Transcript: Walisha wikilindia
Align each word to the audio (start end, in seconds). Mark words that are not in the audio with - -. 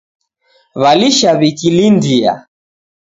Walisha 0.81 1.31
wikilindia 1.33 2.45